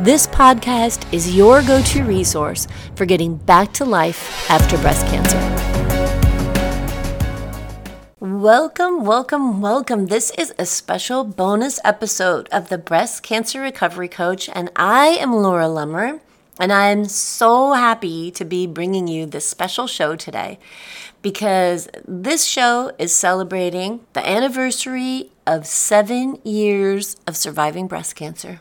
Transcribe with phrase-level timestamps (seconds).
[0.00, 5.36] This podcast is your go to resource for getting back to life after breast cancer.
[8.18, 10.06] Welcome, welcome, welcome.
[10.06, 15.34] This is a special bonus episode of the Breast Cancer Recovery Coach, and I am
[15.34, 16.20] Laura Lummer.
[16.58, 20.58] And I'm so happy to be bringing you this special show today
[21.20, 28.60] because this show is celebrating the anniversary of seven years of surviving breast cancer.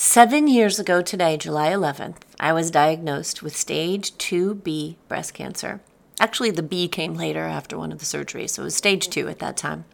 [0.00, 5.80] Seven years ago today, July 11th, I was diagnosed with stage 2B breast cancer.
[6.20, 9.26] Actually, the B came later after one of the surgeries, so it was stage 2
[9.26, 9.86] at that time.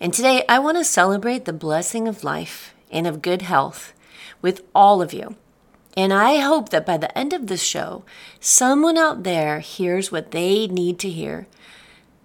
[0.00, 3.92] And today, I want to celebrate the blessing of life and of good health
[4.40, 5.36] with all of you.
[5.98, 8.04] And I hope that by the end of this show,
[8.40, 11.46] someone out there hears what they need to hear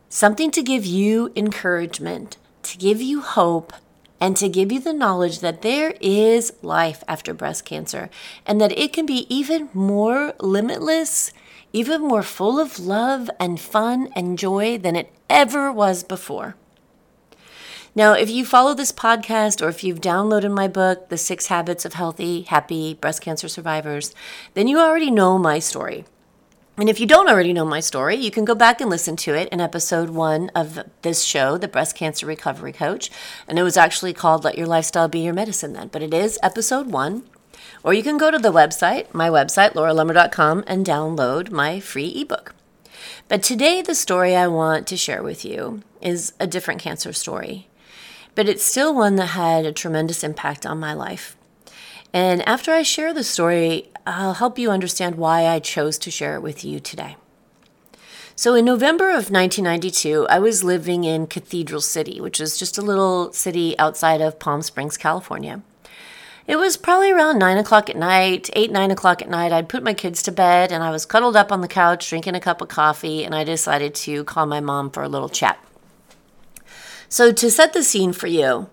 [0.08, 3.74] something to give you encouragement, to give you hope,
[4.20, 8.10] and to give you the knowledge that there is life after breast cancer
[8.46, 11.32] and that it can be even more limitless,
[11.74, 16.56] even more full of love and fun and joy than it ever was before.
[17.98, 21.86] Now, if you follow this podcast or if you've downloaded my book, The Six Habits
[21.86, 24.14] of Healthy, Happy Breast Cancer Survivors,
[24.54, 26.04] then you already know my story.
[26.78, 29.34] And if you don't already know my story, you can go back and listen to
[29.34, 33.10] it in episode one of this show, The Breast Cancer Recovery Coach.
[33.48, 36.38] And it was actually called Let Your Lifestyle Be Your Medicine then, but it is
[36.44, 37.24] episode one.
[37.82, 42.54] Or you can go to the website, my website, lauralummer.com, and download my free ebook.
[43.30, 47.70] But today, the story I want to share with you is a different cancer story.
[48.36, 51.38] But it's still one that had a tremendous impact on my life.
[52.12, 56.36] And after I share the story, I'll help you understand why I chose to share
[56.36, 57.18] it with you today.
[58.36, 62.84] So, in November of 1992, I was living in Cathedral City, which is just a
[62.84, 65.62] little city outside of Palm Springs, California.
[66.46, 69.52] It was probably around 9 o'clock at night, 8, 9 o'clock at night.
[69.52, 72.36] I'd put my kids to bed and I was cuddled up on the couch drinking
[72.36, 75.58] a cup of coffee, and I decided to call my mom for a little chat.
[77.10, 78.70] So, to set the scene for you,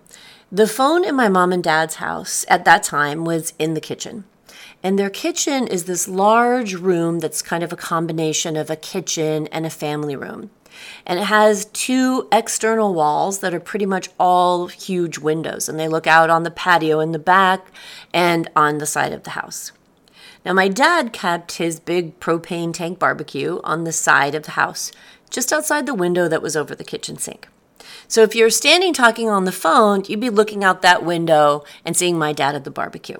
[0.51, 4.25] the phone in my mom and dad's house at that time was in the kitchen.
[4.83, 9.47] And their kitchen is this large room that's kind of a combination of a kitchen
[9.47, 10.51] and a family room.
[11.05, 15.87] And it has two external walls that are pretty much all huge windows, and they
[15.87, 17.67] look out on the patio in the back
[18.13, 19.71] and on the side of the house.
[20.43, 24.91] Now, my dad kept his big propane tank barbecue on the side of the house,
[25.29, 27.47] just outside the window that was over the kitchen sink.
[28.09, 31.95] So if you're standing talking on the phone, you'd be looking out that window and
[31.95, 33.19] seeing my dad at the barbecue.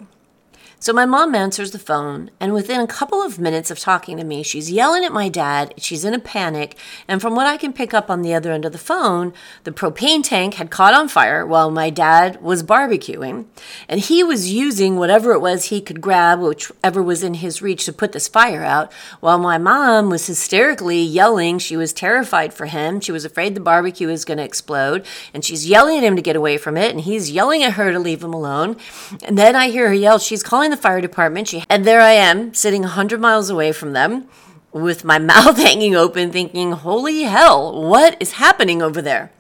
[0.83, 4.25] So my mom answers the phone, and within a couple of minutes of talking to
[4.25, 5.73] me, she's yelling at my dad.
[5.77, 6.75] She's in a panic.
[7.07, 9.31] And from what I can pick up on the other end of the phone,
[9.63, 13.45] the propane tank had caught on fire while my dad was barbecuing.
[13.87, 17.85] And he was using whatever it was he could grab, whichever was in his reach,
[17.85, 18.91] to put this fire out,
[19.21, 21.59] while my mom was hysterically yelling.
[21.59, 22.99] She was terrified for him.
[22.99, 25.05] She was afraid the barbecue was going to explode.
[25.33, 26.91] And she's yelling at him to get away from it.
[26.91, 28.75] And he's yelling at her to leave him alone.
[29.23, 31.47] And then I hear her yell, she's calling the fire department.
[31.47, 34.27] She, and there I am, sitting 100 miles away from them,
[34.71, 39.31] with my mouth hanging open, thinking, holy hell, what is happening over there?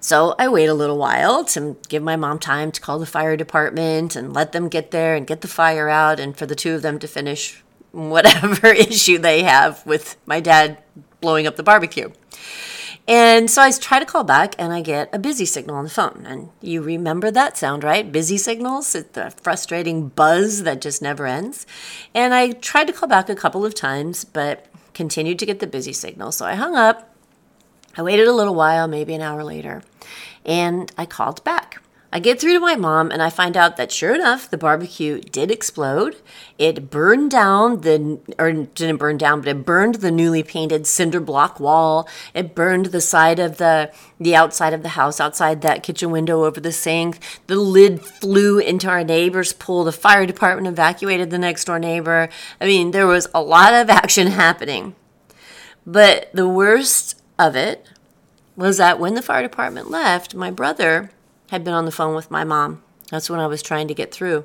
[0.00, 3.36] So I wait a little while to give my mom time to call the fire
[3.36, 6.74] department and let them get there and get the fire out and for the two
[6.74, 10.78] of them to finish whatever issue they have with my dad
[11.20, 12.10] blowing up the barbecue.
[13.08, 15.90] And so I try to call back and I get a busy signal on the
[15.90, 16.24] phone.
[16.26, 18.10] And you remember that sound, right?
[18.10, 21.66] Busy signals, it's the frustrating buzz that just never ends.
[22.14, 25.66] And I tried to call back a couple of times, but continued to get the
[25.66, 26.30] busy signal.
[26.32, 27.08] So I hung up.
[27.96, 29.82] I waited a little while, maybe an hour later,
[30.46, 31.82] and I called back.
[32.14, 35.18] I get through to my mom and I find out that sure enough, the barbecue
[35.18, 36.16] did explode.
[36.58, 41.20] It burned down the, or didn't burn down, but it burned the newly painted cinder
[41.20, 42.06] block wall.
[42.34, 46.44] It burned the side of the, the outside of the house, outside that kitchen window
[46.44, 47.18] over the sink.
[47.46, 49.84] The lid flew into our neighbor's pool.
[49.84, 52.28] The fire department evacuated the next door neighbor.
[52.60, 54.96] I mean, there was a lot of action happening.
[55.86, 57.88] But the worst of it
[58.54, 61.10] was that when the fire department left, my brother
[61.52, 62.82] had been on the phone with my mom.
[63.10, 64.44] That's when I was trying to get through.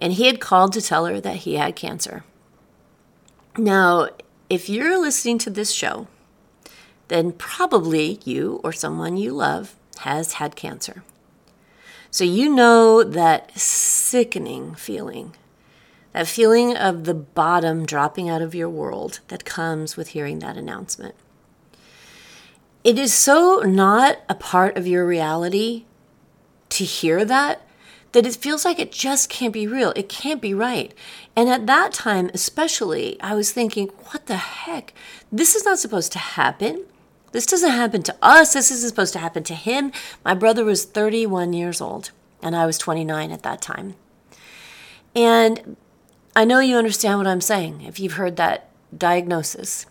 [0.00, 2.24] and he had called to tell her that he had cancer.
[3.56, 4.08] Now,
[4.50, 6.06] if you're listening to this show,
[7.08, 11.02] then probably you or someone you love has had cancer.
[12.10, 15.34] So you know that sickening feeling,
[16.12, 20.56] that feeling of the bottom dropping out of your world that comes with hearing that
[20.56, 21.14] announcement.
[22.86, 25.86] It is so not a part of your reality
[26.68, 27.66] to hear that
[28.12, 29.92] that it feels like it just can't be real.
[29.96, 30.94] It can't be right.
[31.34, 34.94] And at that time, especially, I was thinking, what the heck?
[35.32, 36.86] This is not supposed to happen.
[37.32, 38.54] This doesn't happen to us.
[38.54, 39.90] This isn't supposed to happen to him.
[40.24, 43.96] My brother was 31 years old, and I was 29 at that time.
[45.12, 45.76] And
[46.36, 49.86] I know you understand what I'm saying if you've heard that diagnosis.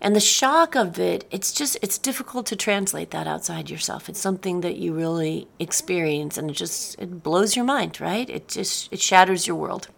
[0.00, 4.08] And the shock of it, it's just, it's difficult to translate that outside yourself.
[4.08, 8.28] It's something that you really experience and it just, it blows your mind, right?
[8.28, 9.88] It just, it shatters your world.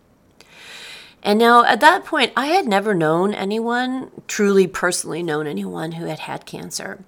[1.22, 6.06] And now at that point, I had never known anyone, truly personally known anyone who
[6.06, 7.04] had had cancer.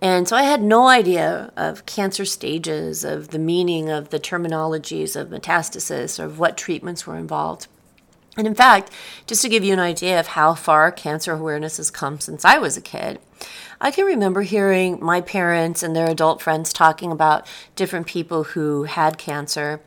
[0.00, 5.16] And so I had no idea of cancer stages, of the meaning of the terminologies
[5.16, 7.66] of metastasis, or of what treatments were involved.
[8.38, 8.92] And in fact,
[9.26, 12.56] just to give you an idea of how far cancer awareness has come since I
[12.58, 13.18] was a kid,
[13.80, 18.84] I can remember hearing my parents and their adult friends talking about different people who
[18.84, 19.80] had cancer.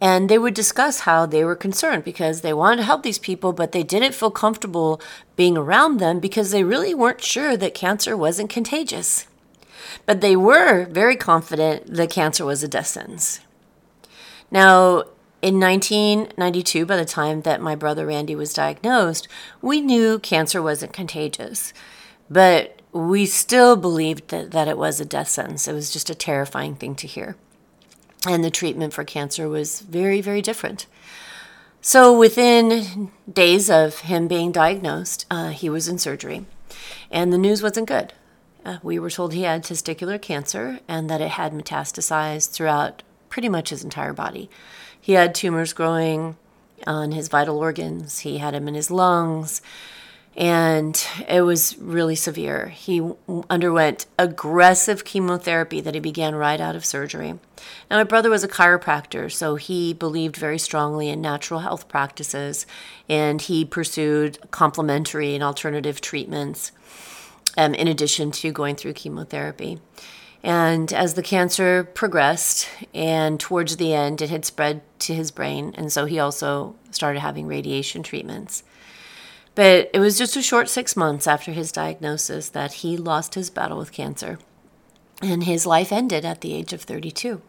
[0.00, 3.52] And they would discuss how they were concerned because they wanted to help these people,
[3.52, 5.00] but they didn't feel comfortable
[5.34, 9.26] being around them because they really weren't sure that cancer wasn't contagious.
[10.06, 13.40] But they were very confident that cancer was a death sentence.
[14.52, 15.04] Now,
[15.40, 19.28] in 1992, by the time that my brother Randy was diagnosed,
[19.62, 21.72] we knew cancer wasn't contagious,
[22.28, 25.68] but we still believed that, that it was a death sentence.
[25.68, 27.36] It was just a terrifying thing to hear.
[28.26, 30.86] And the treatment for cancer was very, very different.
[31.80, 36.44] So within days of him being diagnosed, uh, he was in surgery,
[37.10, 38.12] and the news wasn't good.
[38.64, 43.48] Uh, we were told he had testicular cancer and that it had metastasized throughout pretty
[43.48, 44.50] much his entire body.
[45.08, 46.36] He had tumors growing
[46.86, 49.62] on his vital organs, he had them in his lungs,
[50.36, 52.68] and it was really severe.
[52.68, 53.00] He
[53.48, 57.38] underwent aggressive chemotherapy that he began right out of surgery.
[57.90, 62.66] Now, my brother was a chiropractor, so he believed very strongly in natural health practices,
[63.08, 66.70] and he pursued complementary and alternative treatments
[67.56, 69.80] um, in addition to going through chemotherapy.
[70.42, 75.74] And as the cancer progressed, and towards the end, it had spread to his brain.
[75.76, 78.62] And so he also started having radiation treatments.
[79.54, 83.50] But it was just a short six months after his diagnosis that he lost his
[83.50, 84.38] battle with cancer.
[85.20, 87.42] And his life ended at the age of 32.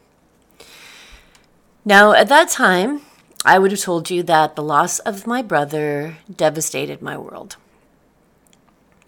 [1.85, 3.01] Now, at that time,
[3.45, 7.57] I would have told you that the loss of my brother devastated my world.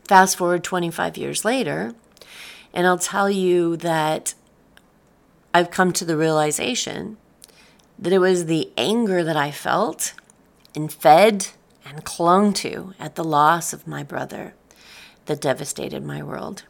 [0.08, 1.96] Fast forward 25 years later,
[2.74, 4.34] and I'll tell you that
[5.54, 7.18] I've come to the realization
[8.00, 10.14] that it was the anger that I felt
[10.76, 11.48] and fed
[11.86, 14.54] and clung to at the loss of my brother
[15.26, 16.64] that devastated my world.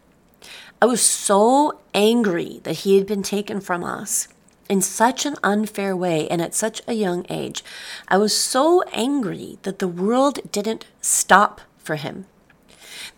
[0.81, 4.27] I was so angry that he had been taken from us
[4.67, 7.63] in such an unfair way and at such a young age.
[8.07, 12.25] I was so angry that the world didn't stop for him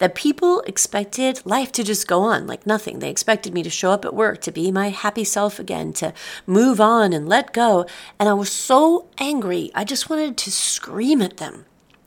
[0.03, 2.99] that people expected life to just go on like nothing.
[2.99, 6.13] They expected me to show up at work, to be my happy self again, to
[6.45, 7.85] move on and let go.
[8.19, 11.63] And I was so angry, I just wanted to scream at them.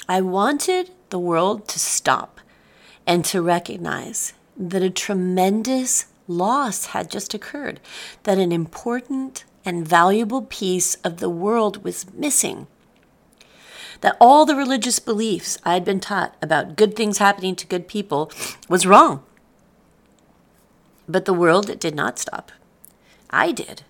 [0.07, 2.39] I wanted the world to stop
[3.07, 7.81] and to recognize that a tremendous loss had just occurred,
[8.25, 12.67] that an important and valuable piece of the world was missing
[14.01, 17.89] that all the religious beliefs I had been taught about good things happening to good
[17.89, 18.31] people
[18.69, 19.23] was wrong.
[21.09, 22.53] But the world did not stop.
[23.31, 23.83] I did.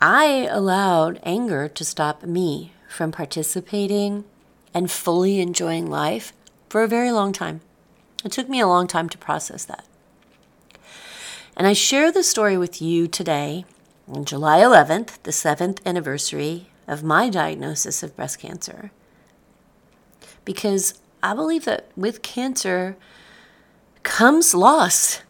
[0.00, 4.24] I allowed anger to stop me from participating
[4.72, 6.32] and fully enjoying life
[6.68, 7.60] for a very long time.
[8.24, 9.84] It took me a long time to process that.
[11.56, 13.64] And I share the story with you today
[14.08, 18.90] on July 11th, the seventh anniversary of my diagnosis of breast cancer
[20.44, 22.96] because I believe that with cancer
[24.02, 25.20] comes loss.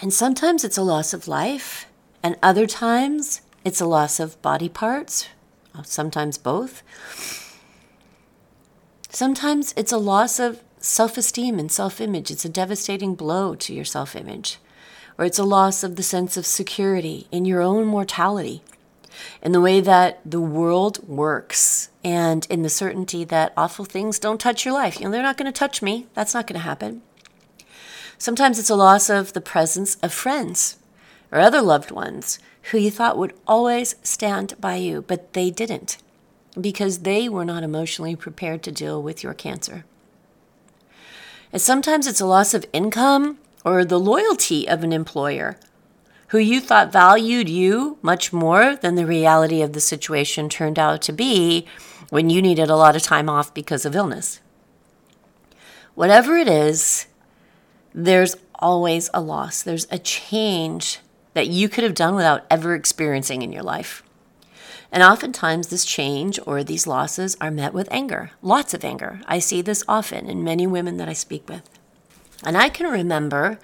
[0.00, 1.86] And sometimes it's a loss of life,
[2.22, 5.28] and other times it's a loss of body parts,
[5.74, 6.82] uh, sometimes both.
[9.08, 12.30] Sometimes it's a loss of self esteem and self image.
[12.30, 14.58] It's a devastating blow to your self image.
[15.18, 18.62] Or it's a loss of the sense of security in your own mortality.
[19.42, 24.40] In the way that the world works and in the certainty that awful things don't
[24.40, 24.98] touch your life.
[24.98, 26.06] You know, they're not going to touch me.
[26.14, 27.02] That's not going to happen.
[28.18, 30.78] Sometimes it's a loss of the presence of friends
[31.30, 32.38] or other loved ones
[32.70, 35.98] who you thought would always stand by you, but they didn't
[36.60, 39.84] because they were not emotionally prepared to deal with your cancer.
[41.52, 45.58] And sometimes it's a loss of income or the loyalty of an employer
[46.36, 51.00] who you thought valued you much more than the reality of the situation turned out
[51.00, 51.66] to be
[52.10, 54.40] when you needed a lot of time off because of illness.
[55.94, 57.06] Whatever it is,
[57.94, 59.62] there's always a loss.
[59.62, 60.98] There's a change
[61.32, 64.02] that you could have done without ever experiencing in your life.
[64.92, 69.20] And oftentimes, this change or these losses are met with anger, lots of anger.
[69.26, 71.68] I see this often in many women that I speak with.
[72.44, 73.58] And I can remember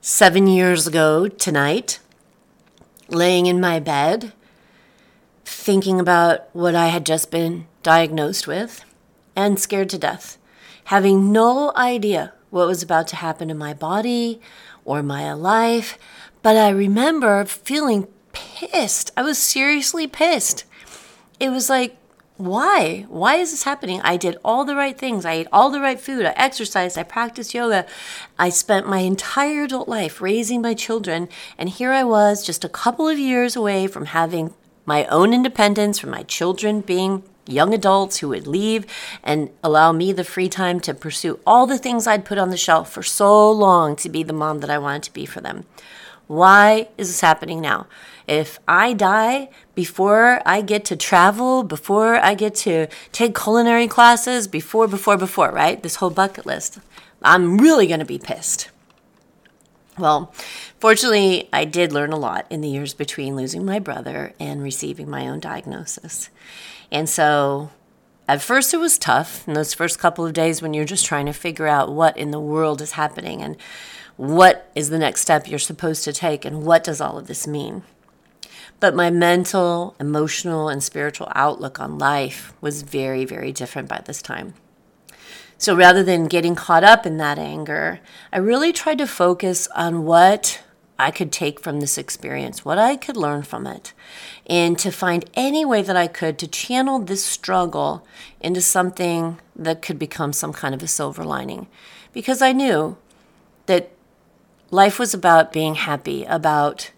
[0.00, 1.98] seven years ago tonight,
[3.08, 4.32] laying in my bed,
[5.44, 8.84] thinking about what I had just been diagnosed with,
[9.34, 10.38] and scared to death,
[10.84, 14.40] having no idea what was about to happen to my body
[14.84, 15.98] or my life.
[16.42, 19.10] But I remember feeling pissed.
[19.16, 20.64] I was seriously pissed.
[21.40, 21.96] It was like,
[22.36, 23.06] why?
[23.08, 24.00] Why is this happening?
[24.02, 25.24] I did all the right things.
[25.24, 26.26] I ate all the right food.
[26.26, 26.98] I exercised.
[26.98, 27.86] I practiced yoga.
[28.38, 31.28] I spent my entire adult life raising my children.
[31.56, 34.52] And here I was, just a couple of years away from having
[34.84, 38.84] my own independence, from my children being young adults who would leave
[39.22, 42.56] and allow me the free time to pursue all the things I'd put on the
[42.56, 45.64] shelf for so long to be the mom that I wanted to be for them.
[46.26, 47.86] Why is this happening now?
[48.26, 54.48] If I die before I get to travel, before I get to take culinary classes,
[54.48, 55.82] before, before, before, right?
[55.82, 56.78] This whole bucket list,
[57.22, 58.70] I'm really going to be pissed.
[59.98, 60.32] Well,
[60.78, 65.08] fortunately, I did learn a lot in the years between losing my brother and receiving
[65.08, 66.28] my own diagnosis.
[66.92, 67.70] And so
[68.28, 71.26] at first it was tough in those first couple of days when you're just trying
[71.26, 73.56] to figure out what in the world is happening and
[74.16, 77.46] what is the next step you're supposed to take and what does all of this
[77.46, 77.82] mean.
[78.78, 84.20] But my mental, emotional, and spiritual outlook on life was very, very different by this
[84.20, 84.54] time.
[85.58, 88.00] So rather than getting caught up in that anger,
[88.32, 90.62] I really tried to focus on what
[90.98, 93.92] I could take from this experience, what I could learn from it,
[94.46, 98.06] and to find any way that I could to channel this struggle
[98.40, 101.66] into something that could become some kind of a silver lining.
[102.12, 102.96] Because I knew
[103.66, 103.90] that
[104.70, 106.90] life was about being happy, about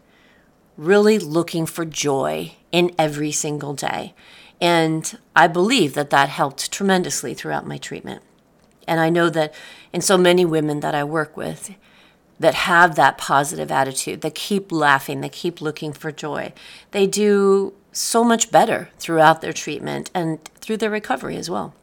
[0.79, 4.15] really looking for joy in every single day.
[4.61, 8.23] And I believe that that helped tremendously throughout my treatment.
[8.87, 9.53] And I know that
[9.93, 11.75] in so many women that I work with
[12.41, 16.53] that have that positive attitude, that keep laughing, that keep looking for joy,
[16.93, 21.75] they do so much better throughout their treatment and through their recovery as well.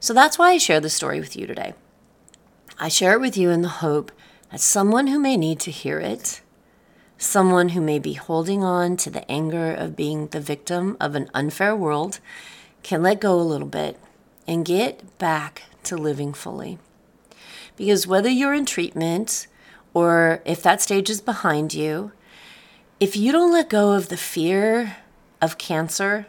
[0.00, 1.74] So that's why I share this story with you today.
[2.78, 4.10] I share it with you in the hope
[4.50, 6.40] that someone who may need to hear it
[7.18, 11.28] someone who may be holding on to the anger of being the victim of an
[11.34, 12.20] unfair world
[12.84, 13.98] can let go a little bit
[14.46, 16.78] and get back to living fully.
[17.76, 19.48] Because whether you're in treatment
[19.92, 22.12] or if that stage is behind you,
[23.00, 24.96] if you don't let go of the fear
[25.40, 26.26] of cancer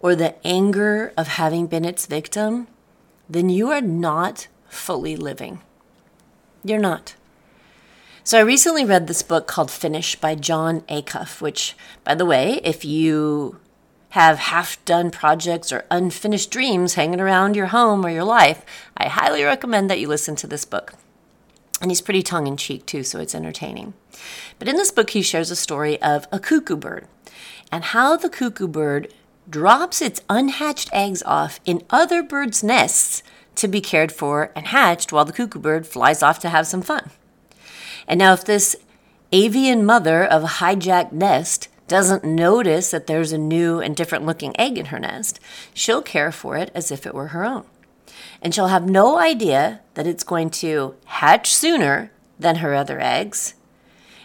[0.00, 2.68] or the anger of having been its victim,
[3.28, 5.60] then you are not fully living.
[6.64, 7.14] You're not.
[8.22, 11.74] So I recently read this book called Finish by Jon Acuff, which,
[12.04, 13.58] by the way, if you
[14.10, 18.62] have half done projects or unfinished dreams hanging around your home or your life,
[18.94, 20.94] I highly recommend that you listen to this book.
[21.80, 23.94] And he's pretty tongue in cheek too, so it's entertaining.
[24.58, 27.08] But in this book, he shares a story of a cuckoo bird
[27.72, 29.12] and how the cuckoo bird
[29.48, 33.22] drops its unhatched eggs off in other birds' nests
[33.54, 36.82] to be cared for and hatched while the cuckoo bird flies off to have some
[36.82, 37.10] fun.
[38.10, 38.74] And now, if this
[39.30, 44.52] avian mother of a hijacked nest doesn't notice that there's a new and different looking
[44.58, 45.38] egg in her nest,
[45.72, 47.64] she'll care for it as if it were her own.
[48.42, 53.54] And she'll have no idea that it's going to hatch sooner than her other eggs,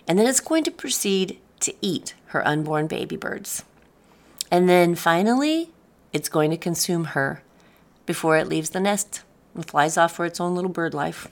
[0.07, 3.65] and then it's going to proceed to eat her unborn baby birds.
[4.49, 5.69] And then finally,
[6.11, 7.43] it's going to consume her
[8.07, 9.21] before it leaves the nest
[9.53, 11.27] and flies off for its own little bird life.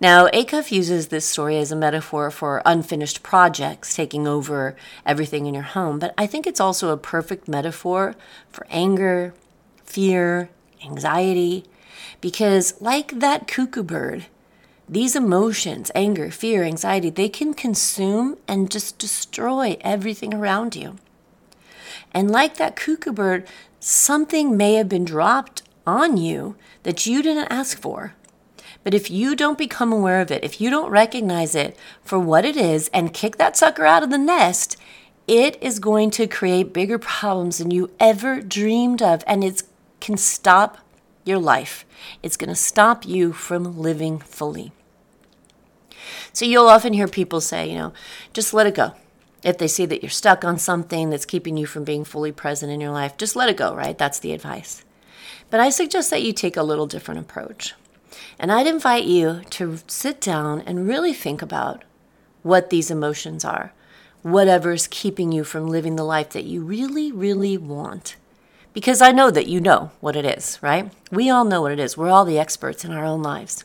[0.00, 5.52] Now, Acuff uses this story as a metaphor for unfinished projects taking over everything in
[5.52, 8.16] your home, but I think it's also a perfect metaphor
[8.48, 9.34] for anger,
[9.84, 10.48] fear,
[10.82, 11.64] anxiety,
[12.22, 14.24] because like that cuckoo bird,
[14.88, 20.96] these emotions, anger, fear, anxiety, they can consume and just destroy everything around you.
[22.12, 23.46] And like that cuckoo bird,
[23.80, 28.14] something may have been dropped on you that you didn't ask for.
[28.82, 32.44] But if you don't become aware of it, if you don't recognize it for what
[32.44, 34.76] it is and kick that sucker out of the nest,
[35.26, 39.22] it is going to create bigger problems than you ever dreamed of.
[39.26, 39.62] And it
[40.00, 40.78] can stop
[41.24, 41.84] your life.
[42.22, 44.72] It's going to stop you from living fully.
[46.32, 47.92] So you'll often hear people say, you know,
[48.32, 48.94] just let it go.
[49.42, 52.72] If they see that you're stuck on something that's keeping you from being fully present
[52.72, 53.96] in your life, just let it go, right?
[53.96, 54.84] That's the advice.
[55.50, 57.74] But I suggest that you take a little different approach.
[58.38, 61.84] And I'd invite you to sit down and really think about
[62.42, 63.72] what these emotions are,
[64.22, 68.16] whatever's keeping you from living the life that you really, really want.
[68.72, 70.92] Because I know that you know what it is, right?
[71.10, 71.96] We all know what it is.
[71.96, 73.64] We're all the experts in our own lives.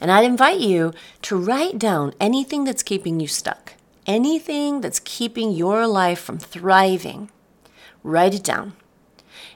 [0.00, 0.92] And I'd invite you
[1.22, 3.74] to write down anything that's keeping you stuck,
[4.06, 7.30] anything that's keeping your life from thriving.
[8.02, 8.74] Write it down.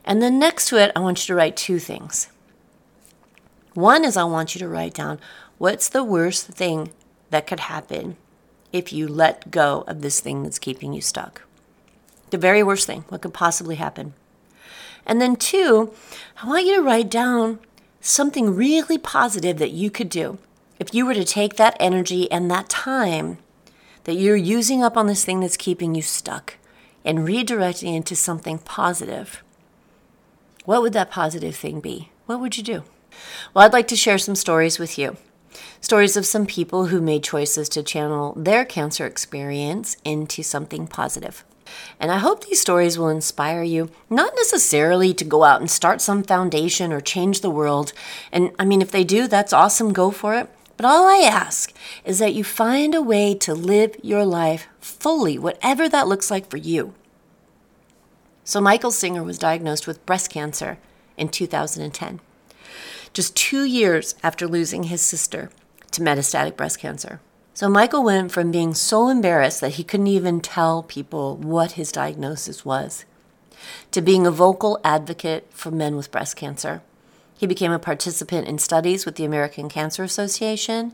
[0.04, 2.28] And then next to it, I want you to write two things.
[3.74, 5.20] One is I want you to write down
[5.58, 6.90] what's the worst thing
[7.30, 8.16] that could happen
[8.72, 11.42] if you let go of this thing that's keeping you stuck.
[12.30, 14.14] The very worst thing, what could possibly happen?
[15.06, 15.92] And then, two,
[16.42, 17.58] I want you to write down
[18.00, 20.38] something really positive that you could do.
[20.78, 23.38] If you were to take that energy and that time
[24.04, 26.56] that you're using up on this thing that's keeping you stuck
[27.04, 29.42] and redirect it into something positive,
[30.64, 32.10] what would that positive thing be?
[32.26, 32.84] What would you do?
[33.54, 35.16] Well, I'd like to share some stories with you.
[35.80, 41.44] Stories of some people who made choices to channel their cancer experience into something positive.
[42.00, 46.00] And I hope these stories will inspire you, not necessarily to go out and start
[46.00, 47.92] some foundation or change the world.
[48.32, 50.48] And I mean, if they do, that's awesome, go for it.
[50.76, 51.72] But all I ask
[52.04, 56.48] is that you find a way to live your life fully, whatever that looks like
[56.48, 56.94] for you.
[58.44, 60.78] So, Michael Singer was diagnosed with breast cancer
[61.16, 62.20] in 2010,
[63.12, 65.50] just two years after losing his sister
[65.92, 67.20] to metastatic breast cancer.
[67.54, 71.90] So Michael went from being so embarrassed that he couldn't even tell people what his
[71.90, 73.04] diagnosis was
[73.90, 76.82] to being a vocal advocate for men with breast cancer.
[77.36, 80.92] He became a participant in studies with the American Cancer Association.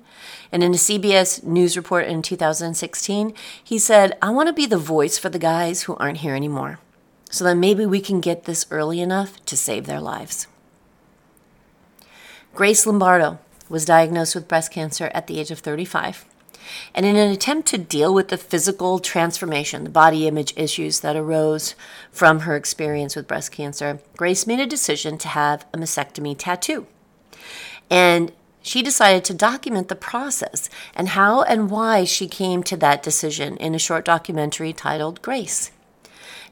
[0.53, 4.77] And in a CBS News report in 2016, he said, I want to be the
[4.77, 6.79] voice for the guys who aren't here anymore
[7.31, 10.47] so that maybe we can get this early enough to save their lives.
[12.55, 16.25] Grace Lombardo was diagnosed with breast cancer at the age of 35.
[16.95, 21.17] And in an attempt to deal with the physical transformation, the body image issues that
[21.17, 21.75] arose
[22.13, 26.87] from her experience with breast cancer, Grace made a decision to have a mastectomy tattoo.
[27.91, 28.31] And
[28.63, 33.57] she decided to document the process and how and why she came to that decision
[33.57, 35.73] in a short documentary titled Grace.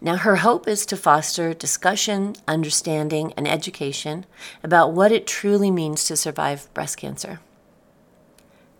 [0.05, 4.27] Now, her hope is to foster discussion, understanding, and education
[4.63, 7.39] about what it truly means to survive breast cancer.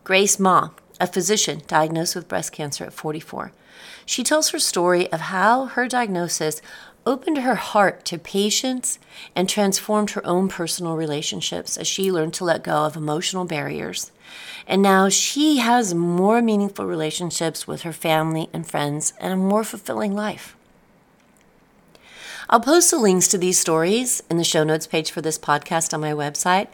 [0.03, 0.71] Grace Ma
[1.03, 3.51] a physician diagnosed with breast cancer at 44.
[4.07, 6.63] She tells her story of how her diagnosis
[7.05, 9.01] opened her heart to patients
[9.35, 14.13] and transformed her own personal relationships as she learned to let go of emotional barriers.
[14.65, 19.65] And now she has more meaningful relationships with her family and friends and a more
[19.65, 20.57] fulfilling life.
[22.53, 25.95] I'll post the links to these stories in the show notes page for this podcast
[25.95, 26.69] on my website,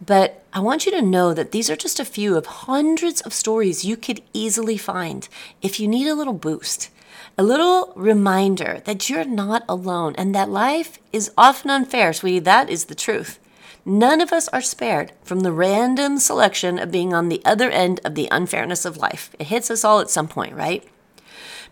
[0.00, 3.32] but I want you to know that these are just a few of hundreds of
[3.32, 5.28] stories you could easily find
[5.60, 6.88] if you need a little boost.
[7.36, 12.38] A little reminder that you're not alone and that life is often unfair, sweetie.
[12.38, 13.40] That is the truth.
[13.84, 17.98] None of us are spared from the random selection of being on the other end
[18.04, 19.34] of the unfairness of life.
[19.40, 20.88] It hits us all at some point, right?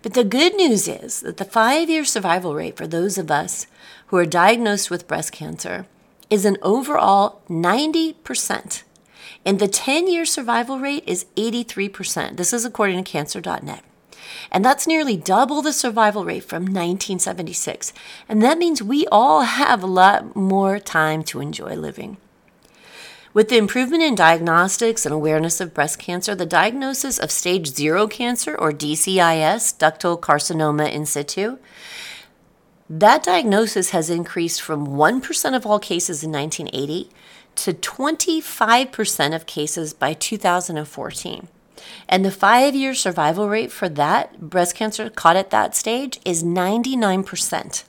[0.03, 3.67] But the good news is that the five year survival rate for those of us
[4.09, 5.87] who are diagnosed with breast cancer
[6.29, 8.83] is an overall 90%.
[9.45, 12.37] And the 10 year survival rate is 83%.
[12.37, 13.85] This is according to cancer.net.
[14.51, 17.93] And that's nearly double the survival rate from 1976.
[18.29, 22.17] And that means we all have a lot more time to enjoy living.
[23.35, 28.07] With the improvement in diagnostics and awareness of breast cancer, the diagnosis of stage zero
[28.07, 31.57] cancer, or DCIS, ductal carcinoma in situ,
[32.91, 37.09] that diagnosis has increased from 1% of all cases in 1980
[37.55, 41.49] to 25% of cases by 2014.
[42.11, 46.45] And the five year survival rate for that breast cancer caught at that stage is
[46.45, 47.85] 99%.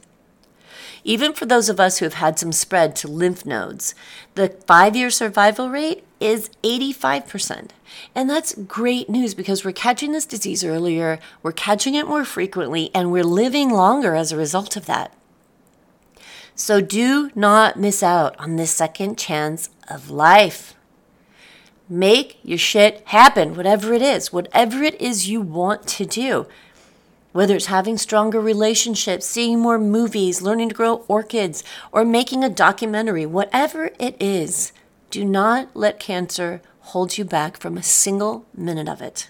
[1.04, 3.94] Even for those of us who have had some spread to lymph nodes,
[4.36, 7.72] the five year survival rate is 85%.
[8.16, 12.90] And that's great news because we're catching this disease earlier, we're catching it more frequently,
[12.96, 15.14] and we're living longer as a result of that.
[16.56, 20.76] So do not miss out on this second chance of life.
[21.90, 26.48] Make your shit happen, whatever it is, whatever it is you want to do.
[27.34, 32.50] Whether it's having stronger relationships, seeing more movies, learning to grow orchids, or making a
[32.50, 34.72] documentary, whatever it is,
[35.10, 39.30] do not let cancer hold you back from a single minute of it.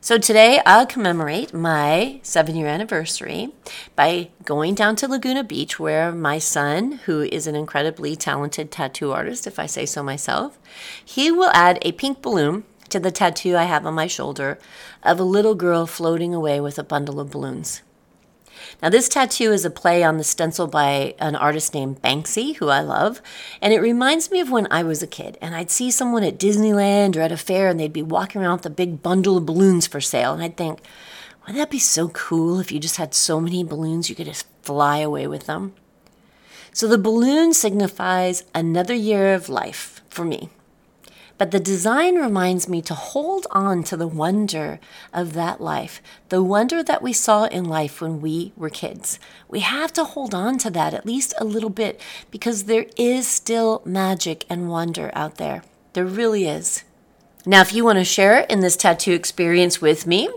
[0.00, 3.54] So today I'll commemorate my seven year anniversary
[3.96, 9.12] by going down to Laguna Beach, where my son, who is an incredibly talented tattoo
[9.12, 10.58] artist, if I say so myself,
[11.02, 14.58] he will add a pink balloon to the tattoo I have on my shoulder
[15.02, 17.82] of a little girl floating away with a bundle of balloons.
[18.82, 22.68] Now, this tattoo is a play on the stencil by an artist named Banksy, who
[22.68, 23.20] I love,
[23.60, 26.38] and it reminds me of when I was a kid and I'd see someone at
[26.38, 29.46] Disneyland or at a fair and they'd be walking around with a big bundle of
[29.46, 30.80] balloons for sale, and I'd think,
[31.42, 34.46] wouldn't that be so cool if you just had so many balloons you could just
[34.62, 35.74] fly away with them?
[36.72, 40.48] So the balloon signifies another year of life for me.
[41.36, 44.78] But the design reminds me to hold on to the wonder
[45.12, 49.18] of that life, the wonder that we saw in life when we were kids.
[49.48, 53.26] We have to hold on to that at least a little bit because there is
[53.26, 55.62] still magic and wonder out there.
[55.94, 56.84] There really is.
[57.46, 60.30] Now, if you want to share in this tattoo experience with me,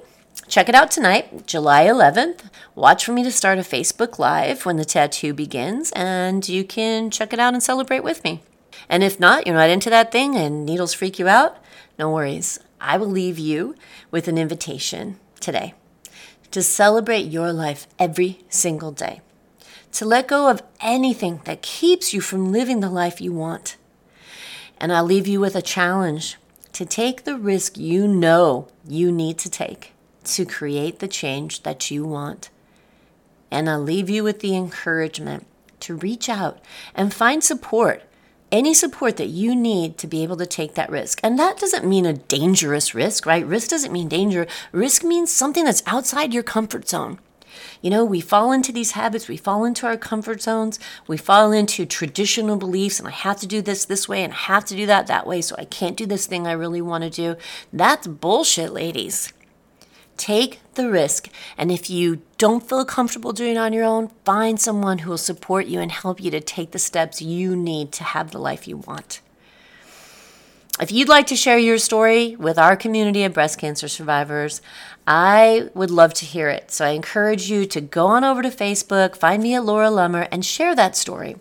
[0.48, 2.50] check it out tonight, July 11th.
[2.76, 7.10] Watch for me to start a Facebook Live when the tattoo begins, and you can
[7.10, 8.42] check it out and celebrate with me.
[8.90, 11.58] And if not, you're not into that thing and needles freak you out,
[11.98, 12.60] no worries.
[12.80, 13.76] I will leave you
[14.12, 15.74] with an invitation today
[16.52, 19.22] to celebrate your life every single day,
[19.92, 23.78] to let go of anything that keeps you from living the life you want.
[24.80, 26.38] And I'll leave you with a challenge
[26.74, 31.90] to take the risk you know you need to take to create the change that
[31.90, 32.50] you want.
[33.50, 35.48] And I'll leave you with the encouragement
[35.80, 36.60] to reach out
[36.94, 38.04] and find support
[38.52, 41.20] any support that you need to be able to take that risk.
[41.24, 43.46] And that doesn't mean a dangerous risk, right?
[43.46, 44.48] Risk doesn't mean danger.
[44.72, 47.20] Risk means something that's outside your comfort zone.
[47.82, 51.52] You know, we fall into these habits, we fall into our comfort zones, we fall
[51.52, 54.76] into traditional beliefs, and I have to do this this way and I have to
[54.76, 57.36] do that that way, so I can't do this thing I really want to do.
[57.72, 59.34] That's bullshit, ladies.
[60.18, 61.30] Take the risk.
[61.58, 65.18] And if you don't feel comfortable doing it on your own, find someone who will
[65.18, 68.68] support you and help you to take the steps you need to have the life
[68.68, 69.22] you want.
[70.80, 74.62] If you'd like to share your story with our community of breast cancer survivors,
[75.08, 76.70] I would love to hear it.
[76.70, 80.28] So I encourage you to go on over to Facebook, find me at Laura Lummer,
[80.32, 81.38] and share that story.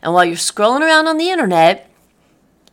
[0.00, 1.91] And while you're scrolling around on the internet,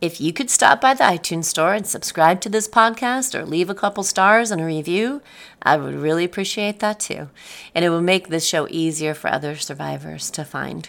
[0.00, 3.68] if you could stop by the iTunes store and subscribe to this podcast or leave
[3.68, 5.20] a couple stars and a review,
[5.62, 7.28] I would really appreciate that too.
[7.74, 10.88] And it will make this show easier for other survivors to find.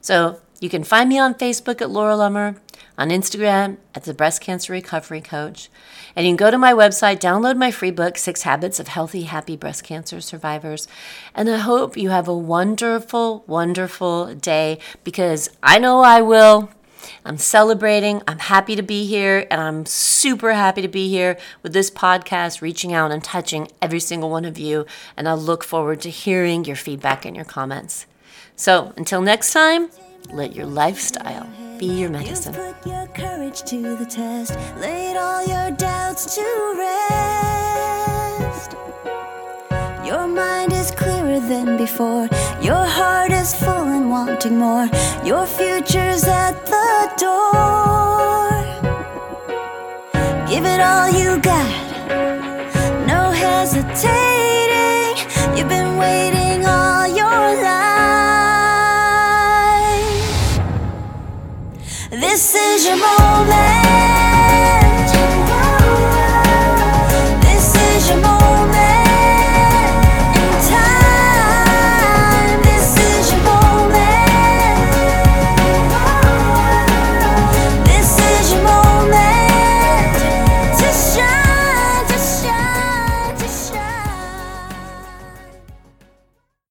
[0.00, 2.56] So you can find me on Facebook at Laura Lummer,
[2.98, 5.70] on Instagram at the Breast Cancer Recovery Coach,
[6.14, 9.22] and you can go to my website, download my free book, Six Habits of Healthy,
[9.22, 10.88] Happy Breast Cancer Survivors.
[11.34, 16.70] And I hope you have a wonderful, wonderful day because I know I will.
[17.24, 18.22] I'm celebrating.
[18.26, 22.60] I'm happy to be here, and I'm super happy to be here with this podcast,
[22.60, 24.86] reaching out and touching every single one of you.
[25.16, 28.06] And I look forward to hearing your feedback and your comments.
[28.56, 29.90] So until next time,
[30.32, 32.54] let your lifestyle be your medicine.
[32.54, 38.76] You've put your courage to the test, laid all your doubts to rest.
[40.06, 42.28] Your mind is clearer than before.
[42.60, 43.79] Your heart is full
[44.10, 44.88] wanting more.
[45.24, 48.50] Your future's at the door.
[50.50, 51.70] Give it all you got.
[53.06, 55.16] No hesitating.
[55.56, 58.00] You've been waiting all your life.
[62.10, 63.69] This is your moment.